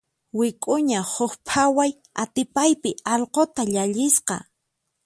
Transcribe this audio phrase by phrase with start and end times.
[0.39, 1.91] Wik'uña huk phaway
[2.21, 4.35] atipaypi allquta llallisqa.